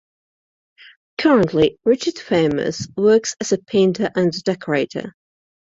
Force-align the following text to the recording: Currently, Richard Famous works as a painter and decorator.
Currently, 1.19 1.77
Richard 1.85 2.17
Famous 2.17 2.87
works 2.97 3.35
as 3.39 3.51
a 3.51 3.59
painter 3.59 4.09
and 4.15 4.31
decorator. 4.43 5.13